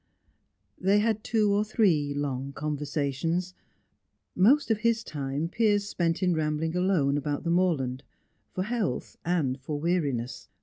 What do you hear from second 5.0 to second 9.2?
time Piers spent in rambling alone about the moorland, for health